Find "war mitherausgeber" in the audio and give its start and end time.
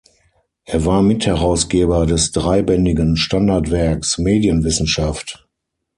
0.87-2.07